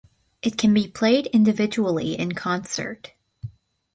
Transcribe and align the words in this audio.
It 0.41 0.57
can 0.57 0.73
be 0.73 0.87
played 0.87 1.27
individually 1.27 2.17
in 2.17 2.31
concert. 2.31 3.13